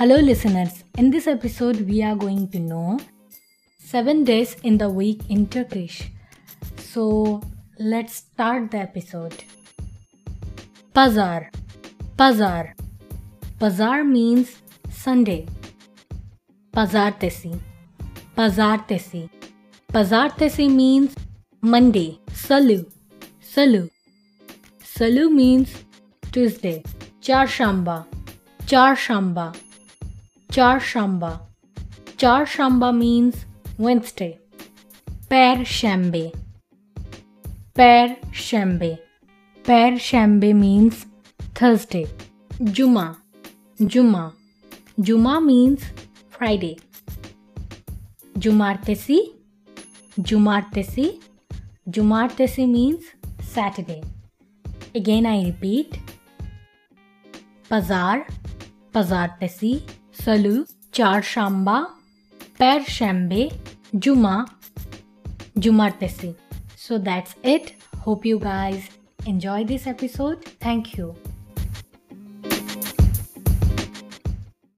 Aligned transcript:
Hello, 0.00 0.16
listeners. 0.16 0.82
In 0.96 1.10
this 1.10 1.26
episode, 1.26 1.82
we 1.86 2.02
are 2.02 2.16
going 2.16 2.48
to 2.52 2.58
know 2.58 2.98
seven 3.78 4.24
days 4.24 4.56
in 4.62 4.78
the 4.78 4.88
week 4.88 5.20
in 5.28 5.46
Turkish. 5.46 6.10
So, 6.78 7.42
let's 7.78 8.14
start 8.14 8.70
the 8.70 8.78
episode. 8.78 9.44
Pazar. 10.94 11.50
Pazar. 12.16 12.72
Pazar 13.58 14.02
means 14.04 14.56
Sunday. 14.90 15.46
Pazartesi. 16.72 17.60
Pazartesi. 18.34 19.28
Pazartesi 19.92 20.70
means 20.70 21.14
Monday. 21.60 22.18
Salı. 22.32 22.86
Salı. 23.42 23.90
Salı 24.82 25.30
means 25.30 25.68
Tuesday. 26.32 26.82
Çarşamba. 27.20 28.06
Çarşamba. 28.66 29.52
Çarşamba. 30.50 31.48
Çarşamba 32.18 32.92
means 32.92 33.34
Wednesday. 33.76 34.38
Perşembe. 35.28 36.32
Perşembe. 37.74 38.98
Perşembe 39.64 40.54
means 40.54 41.04
Thursday. 41.54 42.06
Cuma. 42.72 43.16
Cuma. 43.86 44.34
Cuma 45.00 45.40
means 45.40 45.80
Friday. 46.30 46.76
Cumartesi. 48.38 49.18
Cumartesi. 50.22 51.18
Cumartesi 51.90 52.66
means 52.66 53.04
Saturday. 53.54 54.00
Again 54.94 55.24
I 55.24 55.46
repeat. 55.46 55.94
Pazar. 57.68 58.26
Pazartesi. 58.92 59.99
Salı. 60.24 60.66
Çarşamba. 60.92 61.90
Perşembe. 62.58 63.48
Cuma. 63.98 64.46
Cumartesi. 65.58 66.34
So 66.76 67.04
that's 67.04 67.34
it. 67.44 67.74
Hope 68.04 68.28
you 68.28 68.40
guys 68.40 68.84
enjoy 69.26 69.66
this 69.66 69.86
episode. 69.86 70.38
Thank 70.60 70.98
you. 70.98 71.29